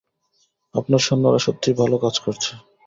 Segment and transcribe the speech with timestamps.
[0.75, 2.51] আপনার সৈন্যরা সত্যিই ভালো কাজ করছে।